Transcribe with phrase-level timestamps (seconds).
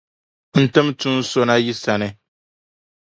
[0.61, 2.09] N tim Tuun’ so na yi sani.